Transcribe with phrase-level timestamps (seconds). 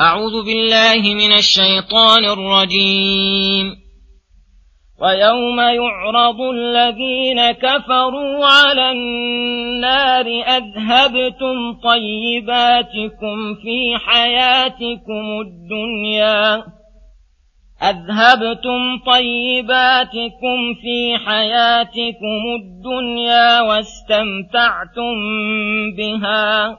[0.00, 3.76] أعوذ بالله من الشيطان الرجيم.
[5.02, 16.62] ويوم يعرض الذين كفروا على النار أذهبتم طيباتكم في حياتكم الدنيا.
[17.82, 25.14] أذهبتم طيباتكم في حياتكم الدنيا واستمتعتم
[25.96, 26.78] بها.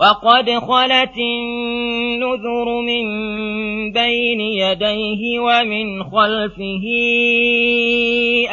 [0.00, 3.06] وقد خلت النذر من
[3.92, 6.84] بين يديه ومن خلفه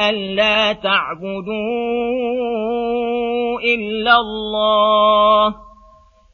[0.09, 1.52] ألا تعبدوا
[3.61, 5.56] إلا الله.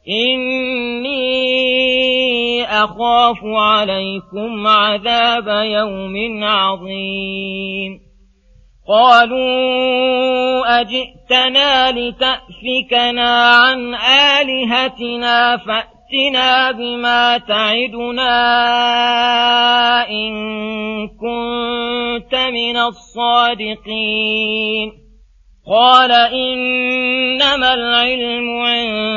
[0.10, 1.28] إني
[2.64, 8.07] أخاف عليكم عذاب يوم عظيم.
[8.90, 13.96] قالوا أجئتنا لتأفكنا عن
[14.40, 18.30] آلهتنا فأتنا بما تعدنا
[20.10, 20.34] إن
[21.08, 24.28] كنت من الصادقين.
[25.70, 29.17] قال إنما العلم عند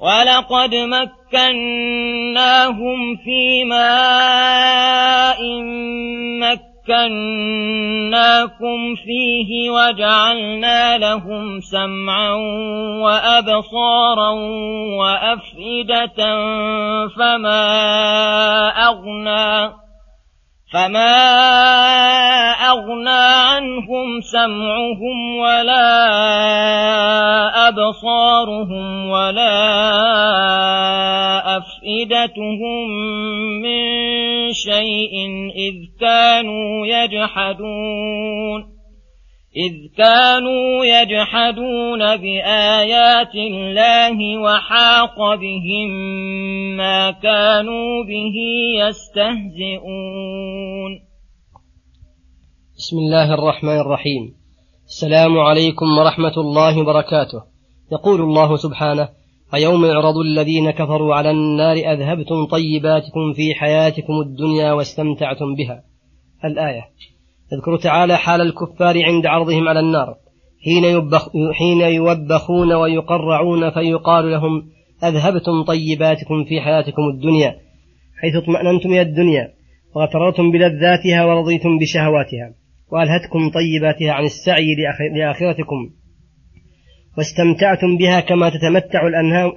[0.00, 1.16] ولقد مكناهم
[3.16, 5.40] في ماء
[6.88, 12.32] مكناكم فيه وجعلنا لهم سمعا
[13.02, 14.30] وأبصارا
[15.00, 16.16] وأفئدة
[17.16, 17.68] فما
[18.68, 19.72] أغنى
[20.72, 21.16] فما
[22.70, 25.90] أغنى عنهم سمعهم ولا
[27.68, 29.56] أبصارهم ولا
[31.56, 32.88] أفئدتهم
[33.62, 33.82] من
[34.52, 35.14] شيء
[35.56, 38.79] إذ كانوا يجحدون
[39.56, 45.90] إذ كانوا يجحدون بآيات الله وحاق بهم
[46.76, 48.36] ما كانوا به
[48.80, 49.90] يستهزئون.
[52.78, 54.34] بسم الله الرحمن الرحيم.
[54.86, 57.42] السلام عليكم ورحمة الله وبركاته.
[57.92, 59.08] يقول الله سبحانه
[59.52, 65.82] ويوم يعرض الذين كفروا على النار أذهبتم طيباتكم في حياتكم الدنيا واستمتعتم بها.
[66.44, 66.82] الآية
[67.52, 70.14] يذكر تعالى حال الكفار عند عرضهم على النار
[70.64, 74.62] حين, يبخ حين يوبخون ويقرعون فيقال لهم
[75.04, 77.56] أذهبتم طيباتكم في حياتكم الدنيا
[78.20, 79.48] حيث اطمأننتم إلى الدنيا
[79.94, 82.54] وغتررتم بلذاتها ورضيتم بشهواتها
[82.92, 84.74] وألهتكم طيباتها عن السعي
[85.16, 85.90] لآخرتكم
[87.18, 89.06] واستمتعتم بها كما تتمتع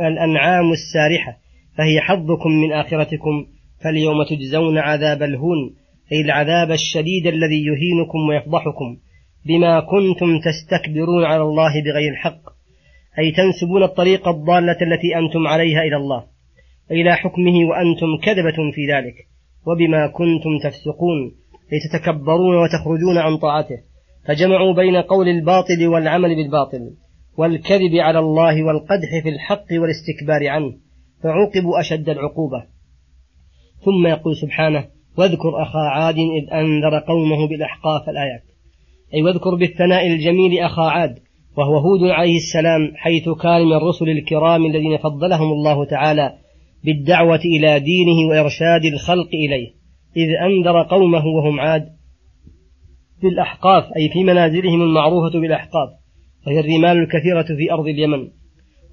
[0.02, 1.38] الأنعام السارحة
[1.78, 3.46] فهي حظكم من آخرتكم
[3.84, 5.76] فاليوم تجزون عذاب الهون.
[6.14, 8.98] أي العذاب الشديد الذي يهينكم ويفضحكم
[9.46, 12.42] بما كنتم تستكبرون على الله بغير الحق.
[13.20, 16.24] أي تنسبون الطريق الضالة التي أنتم عليها إلى الله.
[16.92, 19.16] إلى حكمه وأنتم كذبة في ذلك.
[19.68, 21.36] وبما كنتم تفسقون.
[21.74, 23.78] أي تتكبرون وتخرجون عن طاعته.
[24.28, 26.96] فجمعوا بين قول الباطل والعمل بالباطل.
[27.38, 30.74] والكذب على الله والقدح في الحق والاستكبار عنه.
[31.24, 32.64] فعوقبوا أشد العقوبة.
[33.86, 38.44] ثم يقول سبحانه واذكر أخا عاد إذ أنذر قومه بالأحقاف الآيات.
[39.14, 41.20] أي واذكر بالثناء الجميل أخا عاد
[41.58, 46.34] وهو هود عليه السلام حيث كان من الرسل الكرام الذين فضلهم الله تعالى
[46.84, 49.68] بالدعوة إلى دينه وإرشاد الخلق إليه.
[50.18, 51.86] إذ أنذر قومه وهم عاد
[53.24, 55.90] بالأحقاف أي في منازلهم المعروفة بالأحقاف
[56.48, 58.28] وهي الرمال الكثيرة في أرض اليمن.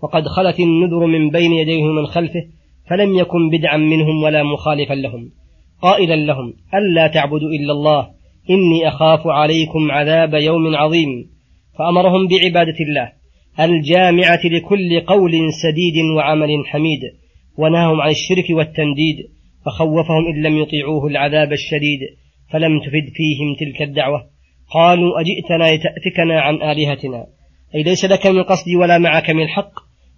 [0.02, 2.42] وقد خلت النذر من بين يديه من خلفه
[2.90, 5.30] فلم يكن بدعا منهم ولا مخالفا لهم.
[5.82, 8.10] قائلا لهم ألا تعبدوا إلا الله
[8.50, 11.30] إني أخاف عليكم عذاب يوم عظيم.
[11.78, 13.12] فأمرهم بعبادة الله
[13.60, 15.32] الجامعة لكل قول
[15.62, 17.00] سديد وعمل حميد
[17.58, 19.16] ونهاهم عن الشرك والتنديد
[19.66, 22.00] فخوفهم إن لم يطيعوه العذاب الشديد
[22.52, 24.26] فلم تفد فيهم تلك الدعوة.
[24.74, 27.26] قالوا أجئتنا لتأتكنا عن آلهتنا.
[27.74, 29.72] أي ليس لك من قصد ولا معك من الحق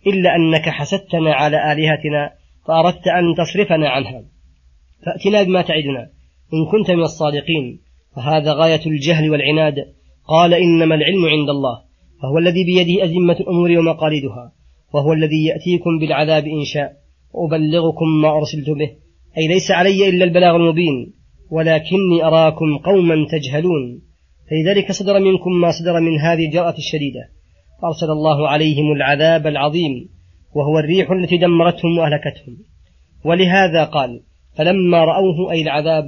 [0.07, 2.31] إلا أنك حسدتنا على آلهتنا
[2.69, 4.23] فأردت أن تصرفنا عنها.
[5.07, 6.09] فأتنا بما تعدنا.
[6.55, 7.81] إن كنت من الصادقين.
[8.17, 9.75] وهذا غاية الجهل والعناد.
[10.29, 11.81] قال إنما العلم عند الله.
[12.23, 14.53] فهو الذي بيده أزمة الأمور ومقاليدها.
[14.95, 16.93] وهو الذي يأتيكم بالعذاب إن شاء.
[17.33, 18.91] وأبلغكم ما أرسلت به.
[19.39, 21.13] أي ليس علي إلا البلاغ المبين.
[21.51, 24.03] ولكني أراكم قوما تجهلون.
[24.51, 27.29] فلذلك صدر منكم ما صدر من هذه الجرأة الشديدة.
[27.85, 30.09] أرسل الله عليهم العذاب العظيم.
[30.55, 32.57] وهو الريح التي دمرتهم وأهلكتهم.
[33.25, 34.21] ولهذا قال
[34.57, 36.07] فلما رأوه أي العذاب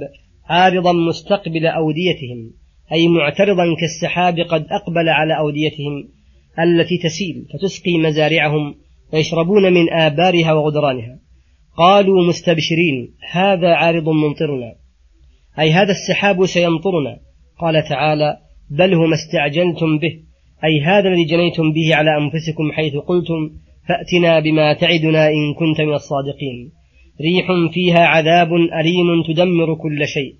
[0.49, 2.51] عارضا مستقبل أوديتهم
[2.91, 6.07] أي معترضا كالسحاب قد أقبل على أوديتهم
[6.59, 8.75] التي تسيل فتسقي مزارعهم
[9.13, 11.19] ويشربون من آبارها وغدرانها.
[11.77, 14.75] قالوا مستبشرين هذا عارض ممطرنا.
[15.59, 17.19] أي هذا السحاب سيمطرنا.
[17.59, 18.37] قال تعالى
[18.69, 20.13] بل هو ما استعجلتم به.
[20.63, 23.49] أي هذا الذي جنيتم به على أنفسكم حيث قلتم
[23.87, 26.71] فأتنا بما تعدنا إن كنت من الصادقين.
[27.21, 30.35] ريح فيها عذاب أليم تدمر كل شيء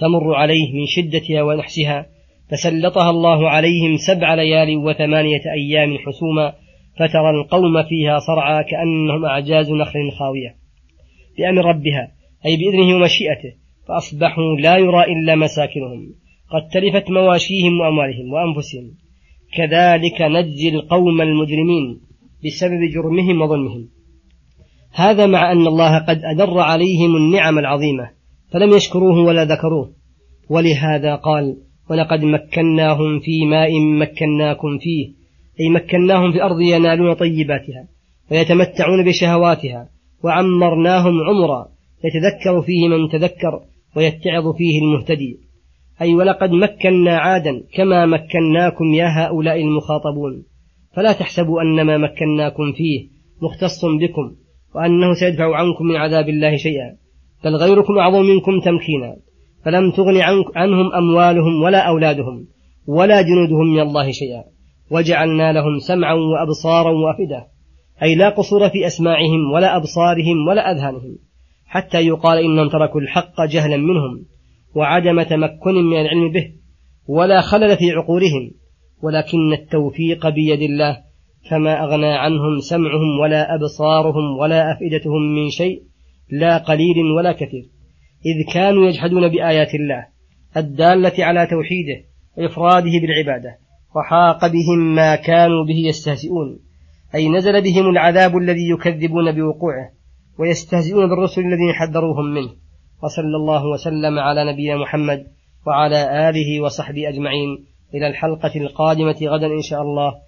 [0.00, 2.06] تمر عليه من شدتها ونحسها
[2.50, 6.52] فسلطها الله عليهم سبع ليال وثمانية أيام حسوما
[6.98, 10.56] فترى القوم فيها صرعى كأنهم أعجاز نخل خاوية.
[11.38, 12.12] بأمر ربها
[12.46, 13.54] أي بإذنه ومشيئته
[13.88, 16.14] فأصبحوا لا يرى إلا مساكنهم
[16.50, 18.90] قد تلفت مواشيهم وأموالهم وأنفسهم.
[19.56, 22.00] كذلك نجزي القوم المجرمين
[22.44, 23.88] بسبب جرمهم وظلمهم.
[24.92, 28.10] هذا مع أن الله قد أدر عليهم النعم العظيمة
[28.52, 29.92] فلم يشكروه ولا ذكروه.
[30.50, 31.56] ولهذا قال
[31.90, 35.12] ولقد مكناهم في ماء مكناكم فيه
[35.60, 37.88] أي مكناهم في الأرض ينالون طيباتها
[38.30, 39.88] ويتمتعون بشهواتها
[40.24, 41.68] وعمرناهم عمرا
[42.04, 43.60] يتذكر فيه من تذكر
[43.96, 45.40] ويتعظ فيه المهتدي.
[46.00, 50.44] أي ولقد مكنا عادا كما مكناكم يا هؤلاء المخاطبون.
[50.96, 53.08] فلا تحسبوا أن ما مكناكم فيه
[53.42, 54.34] مختص بكم
[54.78, 56.96] وأنه سيدفع عنكم من عذاب الله شيئا
[57.44, 59.16] بل غيركم أعظم منكم تمكينا
[59.64, 60.16] فلم تغن
[60.56, 62.46] عنهم أموالهم ولا أولادهم
[62.86, 64.44] ولا جنودهم من الله شيئا
[64.90, 67.46] وجعلنا لهم سمعا وأبصارا وأفئدة
[68.02, 71.18] أي لا قصور في أسماعهم ولا أبصارهم ولا أذهانهم
[71.66, 74.24] حتى يقال إنهم تركوا الحق جهلا منهم
[74.74, 76.52] وعدم تمكن من العلم به
[77.08, 78.50] ولا خلل في عقولهم
[79.02, 81.07] ولكن التوفيق بيد الله
[81.50, 85.82] فما أغنى عنهم سمعهم ولا أبصارهم ولا أفئدتهم من شيء
[86.30, 87.64] لا قليل ولا كثير.
[88.26, 90.06] إذ كانوا يجحدون بآيات الله
[90.56, 92.04] الدالة على توحيده
[92.38, 93.58] وإفراده بالعبادة
[93.96, 96.58] وحاق بهم ما كانوا به يستهزئون.
[97.14, 99.90] أي نزل بهم العذاب الذي يكذبون بوقوعه
[100.38, 102.50] ويستهزئون بالرسل الذين حذروهم منه.
[103.02, 105.26] وصلى الله وسلم على نبينا محمد
[105.66, 107.64] وعلى آله وصحبه أجمعين.
[107.94, 110.27] إلى الحلقة القادمة غدا إن شاء الله.